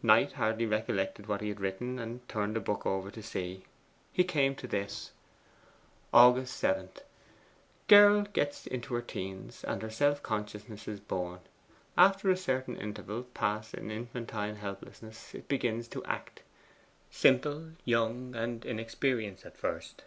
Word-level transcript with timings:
Knight 0.00 0.34
hardly 0.34 0.64
recollected 0.64 1.26
what 1.26 1.40
he 1.40 1.48
had 1.48 1.58
written, 1.58 1.98
and 1.98 2.28
turned 2.28 2.56
over 2.56 2.64
the 2.72 3.00
book 3.04 3.12
to 3.12 3.20
see. 3.20 3.64
He 4.12 4.22
came 4.22 4.54
to 4.54 4.68
this: 4.68 5.10
'Aug. 6.14 6.46
7. 6.46 6.88
Girl 7.88 8.22
gets 8.22 8.64
into 8.68 8.94
her 8.94 9.02
teens, 9.02 9.64
and 9.64 9.82
her 9.82 9.90
self 9.90 10.22
consciousness 10.22 10.86
is 10.86 11.00
born. 11.00 11.40
After 11.98 12.30
a 12.30 12.36
certain 12.36 12.76
interval 12.76 13.24
passed 13.24 13.74
in 13.74 13.90
infantine 13.90 14.54
helplessness 14.54 15.34
it 15.34 15.48
begins 15.48 15.88
to 15.88 16.04
act. 16.04 16.42
Simple, 17.10 17.70
young, 17.84 18.36
and 18.36 18.64
inexperienced 18.64 19.44
at 19.44 19.56
first. 19.58 20.04